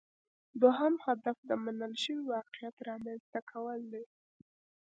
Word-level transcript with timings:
دوهم 0.61 0.93
هدف 1.05 1.37
د 1.49 1.51
منل 1.63 1.93
شوي 2.03 2.23
واقعیت 2.33 2.75
رامینځته 2.89 3.39
کول 3.51 3.79
دي 3.93 4.03